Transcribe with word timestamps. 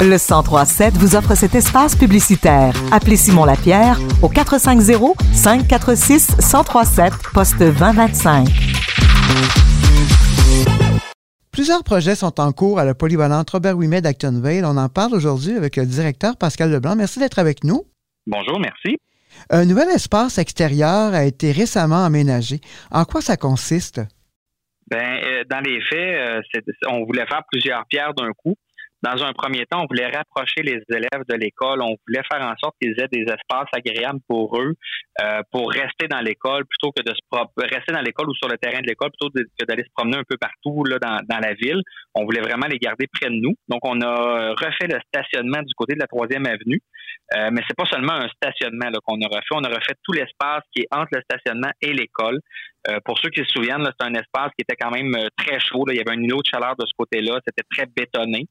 Le 0.00 0.18
1037 0.18 0.94
vous 0.94 1.16
offre 1.16 1.34
cet 1.34 1.54
espace 1.54 1.96
publicitaire. 1.96 2.74
Appelez 2.92 3.16
Simon 3.16 3.44
Lapierre 3.44 3.98
au 4.22 4.28
450 4.28 5.16
546 5.32 6.36
1037 6.36 7.12
poste 7.32 7.58
2025. 7.58 8.46
Plusieurs 11.52 11.84
projets 11.84 12.16
sont 12.16 12.40
en 12.40 12.52
cours 12.52 12.80
à 12.80 12.84
la 12.84 12.94
polyvalente 12.94 13.48
Robert 13.50 13.76
Ouimet 13.76 14.02
d'Actonville. 14.02 14.64
On 14.64 14.76
en 14.76 14.88
parle 14.88 15.14
aujourd'hui 15.14 15.56
avec 15.56 15.76
le 15.76 15.86
directeur 15.86 16.36
Pascal 16.36 16.70
Leblanc. 16.70 16.96
Merci 16.96 17.20
d'être 17.20 17.38
avec 17.38 17.62
nous. 17.62 17.84
Bonjour, 18.26 18.58
merci. 18.58 18.98
Un 19.50 19.64
nouvel 19.64 19.88
espace 19.88 20.38
extérieur 20.38 21.14
a 21.14 21.24
été 21.24 21.52
récemment 21.52 22.04
aménagé. 22.04 22.60
En 22.90 23.04
quoi 23.04 23.20
ça 23.20 23.36
consiste? 23.36 24.00
Ben, 24.90 25.20
euh, 25.24 25.44
dans 25.48 25.60
les 25.60 25.80
faits, 25.82 26.42
euh, 26.54 26.60
on 26.90 27.04
voulait 27.04 27.26
faire 27.26 27.42
plusieurs 27.50 27.86
pierres 27.86 28.14
d'un 28.14 28.32
coup. 28.36 28.54
Dans 29.04 29.22
un 29.22 29.34
premier 29.34 29.66
temps, 29.66 29.82
on 29.82 29.86
voulait 29.86 30.06
rapprocher 30.06 30.62
les 30.62 30.80
élèves 30.88 31.24
de 31.28 31.34
l'école. 31.34 31.82
On 31.82 31.94
voulait 32.06 32.22
faire 32.32 32.40
en 32.40 32.56
sorte 32.56 32.74
qu'ils 32.80 32.98
aient 32.98 33.08
des 33.12 33.26
espaces 33.30 33.68
agréables 33.74 34.20
pour 34.26 34.58
eux, 34.58 34.72
euh, 35.20 35.42
pour 35.52 35.70
rester 35.70 36.08
dans 36.08 36.20
l'école 36.20 36.64
plutôt 36.64 36.90
que 36.90 37.02
de 37.02 37.12
se 37.14 37.66
rester 37.68 37.92
dans 37.92 38.00
l'école 38.00 38.30
ou 38.30 38.34
sur 38.34 38.48
le 38.48 38.56
terrain 38.56 38.80
de 38.80 38.86
l'école 38.86 39.10
plutôt 39.10 39.30
que 39.30 39.66
d'aller 39.66 39.82
se 39.82 39.92
promener 39.94 40.16
un 40.16 40.24
peu 40.26 40.38
partout 40.38 40.84
là, 40.84 40.98
dans, 40.98 41.20
dans, 41.28 41.38
la 41.38 41.52
ville. 41.52 41.82
On 42.14 42.24
voulait 42.24 42.40
vraiment 42.40 42.66
les 42.66 42.78
garder 42.78 43.06
près 43.12 43.28
de 43.28 43.36
nous. 43.36 43.52
Donc, 43.68 43.80
on 43.82 44.00
a 44.00 44.52
refait 44.52 44.88
le 44.88 44.98
stationnement 45.08 45.60
du 45.60 45.74
côté 45.74 45.92
de 45.92 46.00
la 46.00 46.06
troisième 46.06 46.46
avenue. 46.46 46.80
Euh, 47.36 47.50
mais 47.52 47.62
c'est 47.66 47.76
pas 47.76 47.86
seulement 47.90 48.12
un 48.12 48.28
stationnement 48.28 48.90
qu'on 49.04 49.20
a 49.20 49.26
refait. 49.26 49.54
On 49.54 49.64
a 49.64 49.68
refait 49.68 49.94
tout 50.02 50.12
l'espace 50.12 50.62
qui 50.74 50.82
est 50.82 50.88
entre 50.90 51.08
le 51.12 51.22
stationnement 51.22 51.70
et 51.80 51.92
l'école. 51.92 52.40
Euh, 52.90 52.98
pour 53.04 53.18
ceux 53.18 53.30
qui 53.30 53.40
se 53.40 53.50
souviennent, 53.50 53.82
c'est 53.98 54.06
un 54.06 54.12
espace 54.12 54.50
qui 54.58 54.62
était 54.62 54.76
quand 54.78 54.90
même 54.90 55.14
euh, 55.16 55.28
très 55.38 55.58
chaud. 55.58 55.84
Il 55.88 55.96
y 55.96 56.00
avait 56.00 56.18
un 56.18 56.22
îlot 56.22 56.42
de 56.42 56.46
chaleur 56.46 56.76
de 56.76 56.84
ce 56.86 56.92
côté-là. 56.96 57.40
C'était 57.46 57.66
très 57.70 57.86
bétonné. 57.86 58.46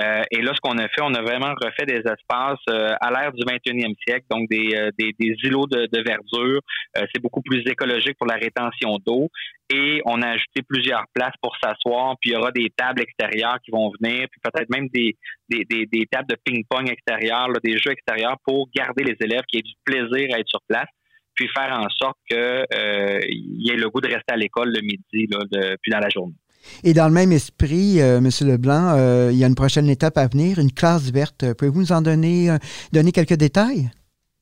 Euh, 0.00 0.22
et 0.30 0.40
là, 0.40 0.52
ce 0.54 0.60
qu'on 0.62 0.78
a 0.78 0.88
fait, 0.88 1.02
on 1.02 1.12
a 1.12 1.20
vraiment 1.20 1.54
refait 1.60 1.84
des 1.84 2.00
espaces 2.00 2.64
à 2.66 3.10
l'ère 3.10 3.32
du 3.32 3.44
21e 3.44 3.94
siècle, 4.06 4.24
donc 4.30 4.48
des, 4.48 4.90
des, 4.98 5.36
îlots 5.44 5.66
de, 5.66 5.86
de 5.92 6.02
verdure. 6.02 6.60
c'est 6.96 7.20
beaucoup 7.20 7.42
plus 7.42 7.62
écologique 7.66 8.16
pour 8.18 8.26
la 8.26 8.34
rétention 8.34 8.98
d'eau. 9.04 9.28
Et 9.72 10.02
on 10.04 10.20
a 10.20 10.30
ajouté 10.30 10.62
plusieurs 10.68 11.04
places 11.14 11.34
pour 11.40 11.56
s'asseoir. 11.62 12.16
Puis 12.20 12.30
il 12.30 12.32
y 12.34 12.36
aura 12.36 12.50
des 12.50 12.70
tables 12.76 13.02
extérieures 13.02 13.58
qui 13.64 13.70
vont 13.70 13.92
venir, 14.00 14.26
puis 14.30 14.40
peut-être 14.42 14.68
même 14.70 14.88
des, 14.88 15.16
des, 15.48 15.64
des, 15.64 16.06
tables 16.10 16.28
de 16.28 16.36
ping-pong 16.44 16.90
extérieures, 16.90 17.48
des 17.62 17.78
jeux 17.78 17.92
extérieurs 17.92 18.03
pour 18.44 18.68
garder 18.74 19.04
les 19.04 19.16
élèves 19.20 19.42
qui 19.48 19.58
aient 19.58 19.62
du 19.62 19.74
plaisir 19.84 20.34
à 20.34 20.38
être 20.38 20.48
sur 20.48 20.60
place 20.68 20.88
puis 21.34 21.48
faire 21.48 21.72
en 21.72 21.88
sorte 22.00 22.16
qu'il 22.28 22.38
euh, 22.38 23.20
y 23.28 23.70
ait 23.70 23.76
le 23.76 23.88
goût 23.90 24.00
de 24.00 24.08
rester 24.08 24.32
à 24.32 24.36
l'école 24.36 24.72
le 24.72 24.80
midi, 24.82 25.26
là, 25.30 25.76
puis 25.82 25.90
dans 25.90 25.98
la 25.98 26.08
journée. 26.08 26.34
Et 26.82 26.94
dans 26.94 27.08
le 27.08 27.12
même 27.12 27.32
esprit, 27.32 28.00
euh, 28.00 28.18
M. 28.18 28.28
Leblanc, 28.48 28.96
euh, 28.96 29.30
il 29.30 29.38
y 29.38 29.44
a 29.44 29.46
une 29.46 29.54
prochaine 29.54 29.88
étape 29.88 30.16
à 30.16 30.26
venir, 30.26 30.58
une 30.58 30.72
classe 30.72 31.12
verte. 31.12 31.44
Pouvez-vous 31.58 31.80
nous 31.80 31.92
en 31.92 32.00
donner, 32.00 32.56
donner 32.92 33.12
quelques 33.12 33.34
détails? 33.34 33.90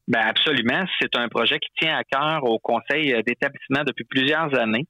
Ben 0.09 0.21
absolument. 0.21 0.85
C'est 1.01 1.17
un 1.17 1.29
projet 1.29 1.59
qui 1.59 1.69
tient 1.81 1.97
à 1.97 2.03
cœur 2.05 2.45
au 2.45 2.59
conseil 2.59 3.15
d'établissement 3.27 3.83
depuis 3.87 4.05
plusieurs 4.05 4.57
années. 4.59 4.87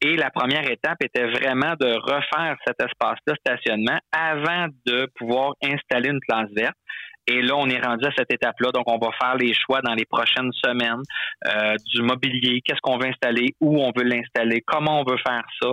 Et 0.00 0.16
la 0.16 0.30
première 0.30 0.68
étape 0.68 0.98
était 1.02 1.26
vraiment 1.26 1.74
de 1.78 1.94
refaire 1.94 2.56
cet 2.66 2.80
espace 2.80 3.18
de 3.26 3.34
stationnement 3.46 3.98
avant 4.12 4.66
de 4.86 5.08
pouvoir 5.16 5.54
installer 5.62 6.10
une 6.10 6.20
classe 6.20 6.50
verte. 6.56 6.76
Et 7.26 7.40
là, 7.40 7.54
on 7.56 7.68
est 7.68 7.80
rendu 7.80 8.04
à 8.06 8.10
cette 8.16 8.32
étape-là. 8.32 8.70
Donc, 8.72 8.84
on 8.90 8.98
va 8.98 9.10
faire 9.20 9.36
les 9.36 9.54
choix 9.54 9.80
dans 9.80 9.94
les 9.94 10.04
prochaines 10.04 10.50
semaines 10.52 11.02
euh, 11.46 11.74
du 11.94 12.02
mobilier, 12.02 12.60
qu'est-ce 12.64 12.80
qu'on 12.82 12.98
veut 12.98 13.08
installer, 13.08 13.54
où 13.60 13.80
on 13.80 13.92
veut 13.96 14.04
l'installer, 14.04 14.60
comment 14.66 15.00
on 15.00 15.04
veut 15.04 15.18
faire 15.24 15.44
ça. 15.60 15.68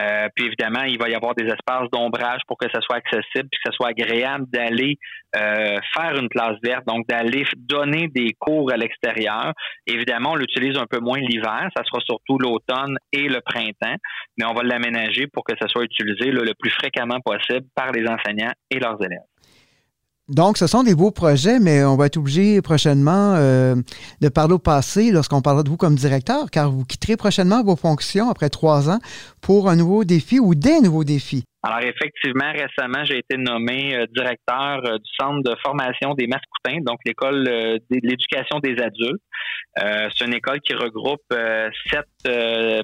Euh, 0.00 0.28
puis 0.34 0.46
évidemment, 0.46 0.82
il 0.82 0.98
va 0.98 1.08
y 1.08 1.14
avoir 1.14 1.34
des 1.34 1.46
espaces 1.46 1.88
d'ombrage 1.92 2.40
pour 2.48 2.58
que 2.58 2.66
ça 2.72 2.80
soit 2.80 2.96
accessible, 2.96 3.48
puis 3.50 3.60
que 3.62 3.70
ça 3.70 3.72
soit 3.72 3.88
agréable 3.88 4.46
d'aller 4.52 4.98
euh, 5.36 5.78
faire 5.94 6.16
une 6.16 6.28
classe 6.28 6.56
verte, 6.62 6.84
donc 6.86 7.06
d'aller 7.06 7.44
donner 7.56 8.08
des 8.08 8.34
cours 8.38 8.72
à 8.72 8.76
l'extérieur. 8.76 9.52
Évidemment, 9.86 10.32
on 10.32 10.36
l'utilise 10.36 10.76
un 10.76 10.86
peu 10.86 10.98
moins 10.98 11.18
l'hiver, 11.18 11.68
ça 11.76 11.84
sera 11.84 12.00
surtout 12.04 12.38
l'automne 12.38 12.96
et 13.12 13.28
le 13.28 13.40
printemps, 13.40 13.96
mais 14.36 14.46
on 14.46 14.54
va 14.54 14.62
l'aménager 14.62 15.26
pour 15.26 15.44
que 15.44 15.54
ça 15.60 15.68
soit 15.68 15.84
utilisé 15.84 16.30
le 16.30 16.54
plus 16.58 16.70
fréquemment 16.70 17.20
possible 17.20 17.66
par 17.74 17.92
les 17.92 18.06
enseignants 18.08 18.52
et 18.70 18.78
leurs 18.78 19.00
élèves. 19.02 19.37
Donc, 20.28 20.58
ce 20.58 20.66
sont 20.66 20.82
des 20.82 20.94
beaux 20.94 21.10
projets, 21.10 21.58
mais 21.58 21.82
on 21.84 21.96
va 21.96 22.06
être 22.06 22.18
obligé 22.18 22.60
prochainement 22.60 23.34
euh, 23.36 23.74
de 24.20 24.28
parler 24.28 24.54
au 24.54 24.58
passé 24.58 25.10
lorsqu'on 25.10 25.40
parlera 25.40 25.62
de 25.62 25.70
vous 25.70 25.78
comme 25.78 25.94
directeur, 25.94 26.50
car 26.50 26.70
vous 26.70 26.84
quitterez 26.84 27.16
prochainement 27.16 27.64
vos 27.64 27.76
fonctions 27.76 28.28
après 28.28 28.50
trois 28.50 28.90
ans 28.90 28.98
pour 29.40 29.70
un 29.70 29.76
nouveau 29.76 30.04
défi 30.04 30.38
ou 30.38 30.54
des 30.54 30.80
nouveaux 30.80 31.04
défis. 31.04 31.44
Alors 31.62 31.80
effectivement, 31.80 32.52
récemment, 32.52 33.04
j'ai 33.04 33.18
été 33.18 33.36
nommé 33.36 33.96
euh, 33.96 34.06
directeur 34.14 34.80
euh, 34.84 34.98
du 34.98 35.10
centre 35.18 35.42
de 35.42 35.56
formation 35.64 36.14
des 36.14 36.28
mascoutins, 36.28 36.80
donc 36.82 36.98
l'école 37.04 37.44
de 37.44 37.80
l'éducation 37.90 38.60
des 38.60 38.80
adultes. 38.80 39.22
c'est 39.76 40.26
une 40.26 40.34
école 40.34 40.60
qui 40.60 40.74
regroupe 40.74 41.22
sept 41.30 42.06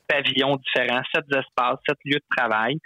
pavillons 0.09 0.57
différents, 0.57 1.03
sept 1.15 1.25
espaces, 1.31 1.79
sept 1.87 1.99
lieux 2.05 2.19
de 2.19 2.37
travail. 2.37 2.79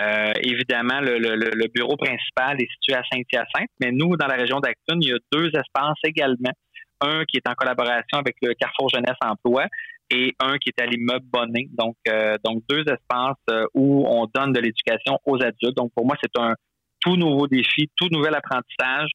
Euh, 0.00 0.32
évidemment, 0.42 1.00
le, 1.00 1.68
bureau 1.68 1.96
principal 1.96 2.56
est 2.60 2.68
situé 2.72 2.94
à 2.94 3.02
Saint-Hyacinthe, 3.12 3.70
mais 3.80 3.92
nous, 3.92 4.16
dans 4.16 4.26
la 4.26 4.36
région 4.36 4.58
d'Acton, 4.60 4.98
il 5.00 5.08
y 5.08 5.12
a 5.12 5.18
deux 5.32 5.48
espaces 5.48 5.98
également. 6.04 6.52
Un 7.00 7.24
qui 7.24 7.36
est 7.36 7.48
en 7.48 7.54
collaboration 7.54 8.18
avec 8.18 8.36
le 8.42 8.54
Carrefour 8.54 8.88
Jeunesse 8.88 9.16
Emploi 9.24 9.66
et 10.10 10.34
un 10.40 10.58
qui 10.58 10.70
est 10.70 10.82
à 10.82 10.86
l'immeuble 10.86 11.24
Bonnet. 11.32 11.68
Donc, 11.72 11.96
euh, 12.08 12.36
donc 12.44 12.62
deux 12.68 12.82
espaces 12.82 13.36
euh, 13.50 13.66
où 13.74 14.06
on 14.06 14.26
donne 14.34 14.52
de 14.52 14.60
l'éducation 14.60 15.18
aux 15.24 15.36
adultes. 15.36 15.76
Donc, 15.76 15.92
pour 15.94 16.04
moi, 16.06 16.16
c'est 16.22 16.40
un 16.40 16.54
tout 17.00 17.16
nouveau 17.16 17.48
défi, 17.48 17.90
tout 17.96 18.08
nouvel 18.10 18.34
apprentissage. 18.34 19.08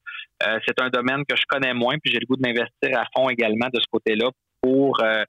c'est 0.67 0.81
un 0.81 0.89
domaine 0.89 1.23
que 1.27 1.37
je 1.37 1.43
connais 1.47 1.73
moins, 1.73 1.95
puis 2.03 2.11
j'ai 2.11 2.19
le 2.19 2.25
goût 2.25 2.35
de 2.35 2.41
m'investir 2.41 2.99
à 2.99 3.05
fond 3.15 3.29
également 3.29 3.67
de 3.73 3.79
ce 3.79 3.85
côté-là 3.89 4.29
pour, 4.61 5.01
euh, 5.01 5.23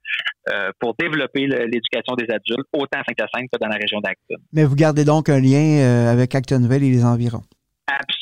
euh, 0.52 0.70
pour 0.78 0.94
développer 0.98 1.46
l'éducation 1.46 2.14
des 2.16 2.26
adultes, 2.32 2.66
autant 2.72 3.00
à 3.00 3.04
Saint-Hyacinthe 3.04 3.48
que 3.52 3.58
dans 3.60 3.68
la 3.68 3.76
région 3.76 4.00
d'Acton. 4.00 4.36
Mais 4.52 4.64
vous 4.64 4.76
gardez 4.76 5.04
donc 5.04 5.28
un 5.28 5.40
lien 5.40 5.80
euh, 5.80 6.12
avec 6.12 6.34
Actonville 6.34 6.84
et 6.84 6.90
les 6.90 7.04
environs. 7.04 7.42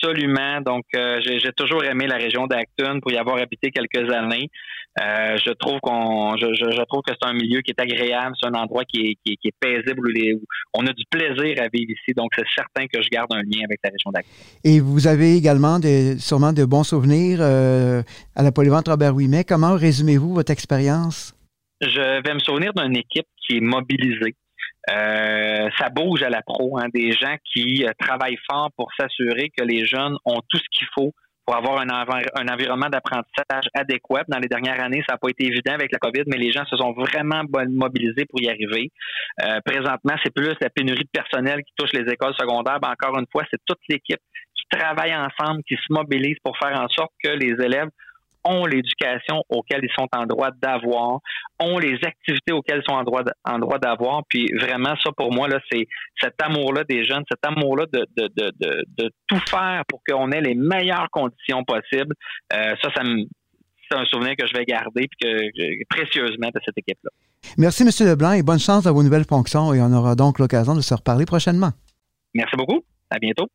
Absolument. 0.07 0.61
Donc, 0.61 0.85
j'ai 0.93 1.53
toujours 1.53 1.85
aimé 1.85 2.07
la 2.07 2.17
région 2.17 2.47
d'Acton 2.47 3.01
pour 3.01 3.13
y 3.13 3.17
avoir 3.17 3.39
habité 3.39 3.71
quelques 3.71 4.11
années. 4.13 4.51
je 4.99 5.53
trouve 5.55 5.81
qu'on, 5.81 6.37
je, 6.37 6.85
trouve 6.85 7.03
que 7.03 7.13
c'est 7.13 7.29
un 7.29 7.33
milieu 7.33 7.61
qui 7.61 7.73
est 7.73 7.81
agréable, 7.81 8.35
c'est 8.41 8.49
un 8.49 8.55
endroit 8.55 8.85
qui 8.85 9.01
est, 9.11 9.17
qui, 9.25 9.49
est 9.49 9.55
paisible 9.59 10.09
où, 10.09 10.41
on 10.75 10.87
a 10.87 10.93
du 10.93 11.05
plaisir 11.11 11.61
à 11.61 11.69
vivre 11.73 11.91
ici. 11.91 12.13
Donc, 12.17 12.31
c'est 12.37 12.47
certain 12.55 12.87
que 12.87 13.03
je 13.03 13.09
garde 13.11 13.33
un 13.33 13.43
lien 13.43 13.65
avec 13.65 13.81
la 13.83 13.91
région 13.91 14.11
d'Acton. 14.13 14.31
Et 14.65 14.81
vous 14.81 15.07
avez 15.07 15.37
également 15.37 15.79
sûrement 16.19 16.53
de 16.53 16.65
bons 16.65 16.85
souvenirs 16.85 17.41
à 17.41 18.43
la 18.43 18.53
polyvalente 18.53 18.89
Robert 18.89 19.15
Ouimet. 19.15 19.45
Comment 19.45 19.75
résumez-vous 19.75 20.35
votre 20.35 20.53
expérience? 20.53 21.35
Je 21.81 22.23
vais 22.23 22.35
me 22.35 22.39
souvenir 22.41 22.73
d'une 22.75 22.97
équipe 22.97 23.27
qui 23.47 23.59
est 23.59 23.61
mobilisée. 23.61 24.35
Euh, 24.89 25.69
ça 25.79 25.89
bouge 25.89 26.23
à 26.23 26.31
la 26.31 26.43
pro, 26.43 26.79
hein, 26.79 26.89
des 26.95 27.13
gens 27.13 27.37
qui 27.53 27.85
euh, 27.85 27.91
travaillent 27.99 28.39
fort 28.49 28.71
pour 28.77 28.89
s'assurer 28.99 29.51
que 29.57 29.65
les 29.65 29.85
jeunes 29.85 30.17
ont 30.25 30.41
tout 30.49 30.59
ce 30.59 30.69
qu'il 30.71 30.87
faut 30.95 31.13
pour 31.47 31.57
avoir 31.57 31.81
un, 31.81 32.49
environnement 32.53 32.89
d'apprentissage 32.89 33.69
adéquat. 33.73 34.25
Dans 34.27 34.39
les 34.39 34.49
dernières 34.49 34.83
années, 34.83 35.05
ça 35.09 35.15
n'a 35.15 35.19
pas 35.19 35.29
été 35.29 35.47
évident 35.47 35.75
avec 35.75 35.93
la 35.93 35.99
COVID, 35.99 36.25
mais 36.27 36.39
les 36.39 36.51
gens 36.51 36.65
se 36.67 36.77
sont 36.77 36.93
vraiment 36.93 37.43
mobilisés 37.71 38.27
pour 38.29 38.43
y 38.43 38.49
arriver. 38.49 38.91
Euh, 39.43 39.61
présentement, 39.65 40.15
c'est 40.25 40.35
plus 40.35 40.55
la 40.61 40.71
pénurie 40.71 41.05
de 41.05 41.11
personnel 41.13 41.63
qui 41.63 41.73
touche 41.77 41.93
les 41.93 42.13
écoles 42.13 42.35
secondaires. 42.37 42.81
Ben, 42.81 42.91
encore 42.91 43.17
une 43.19 43.27
fois, 43.31 43.45
c'est 43.49 43.61
toute 43.65 43.79
l'équipe 43.89 44.21
qui 44.57 44.65
travaille 44.77 45.15
ensemble, 45.15 45.63
qui 45.69 45.77
se 45.77 45.93
mobilise 45.93 46.37
pour 46.43 46.59
faire 46.59 46.81
en 46.81 46.89
sorte 46.89 47.13
que 47.23 47.31
les 47.31 47.55
élèves 47.65 47.91
ont 48.47 48.67
l'éducation 48.67 49.43
auquel 49.49 49.81
ils 49.83 49.93
sont 49.99 50.09
en 50.17 50.27
droit 50.27 50.51
d'avoir, 50.63 51.21
ont 51.59 51.79
les 51.79 51.99
activités 52.03 52.53
auxquelles 52.53 52.83
ils 52.85 52.91
sont 52.91 52.97
en 52.97 53.05
droit, 53.05 53.23
en 53.45 53.59
droit 53.59 53.79
d'avoir. 53.79 54.23
Puis 54.29 54.47
vraiment, 54.59 54.95
ça 55.03 55.11
pour 55.17 55.33
moi, 55.33 55.49
là, 55.49 55.59
c'est 55.71 55.87
cet 56.21 56.35
amour-là 56.41 56.85
des 56.85 57.05
jeunes, 57.05 57.25
cet 57.31 57.45
amour-là 57.45 57.87
de, 57.93 58.07
de, 58.17 58.29
de, 58.37 58.85
de, 58.97 59.11
tout 59.29 59.41
faire 59.49 59.83
pour 59.89 60.01
qu'on 60.09 60.31
ait 60.31 60.41
les 60.41 60.55
meilleures 60.55 61.09
conditions 61.11 61.65
possibles. 61.65 62.15
Euh, 62.53 62.75
ça, 62.83 62.91
ça 62.95 63.03
me 63.03 63.25
c'est 63.91 63.97
un 63.97 64.05
souvenir 64.07 64.35
que 64.37 64.47
je 64.47 64.53
vais 64.53 64.65
garder 64.65 65.09
puis 65.09 65.19
que, 65.21 65.85
précieusement 65.89 66.49
de 66.49 66.61
cette 66.65 66.77
équipe-là. 66.77 67.11
Merci, 67.57 67.85
M. 67.85 67.91
Leblanc, 68.09 68.33
et 68.33 68.43
bonne 68.43 68.59
chance 68.59 68.85
dans 68.85 68.93
vos 68.93 69.03
nouvelles 69.03 69.25
fonctions. 69.25 69.73
Et 69.75 69.81
on 69.81 69.93
aura 69.93 70.17
donc 70.17 70.39
l'occasion 70.39 70.75
de 70.75 70.81
se 70.81 70.95
reparler 70.95 71.25
prochainement. 71.25 71.71
Merci 72.35 72.57
beaucoup. 72.57 72.83
À 73.11 73.19
bientôt. 73.19 73.47